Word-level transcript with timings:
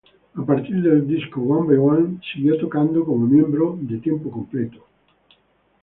A 0.35 0.41
partir 0.43 0.81
del 0.81 1.05
disco 1.05 1.41
"One 1.43 1.67
by 1.67 1.77
One", 1.77 2.21
siguió 2.33 2.57
tocando 2.57 3.05
como 3.05 3.27
miembro 3.27 3.77
de 3.79 3.99
tiempo 3.99 4.31
completo. 4.31 4.83